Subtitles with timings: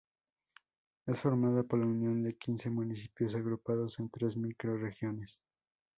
[1.05, 5.39] Es formada por la unión de quince municipios agrupados en tres microrregiones.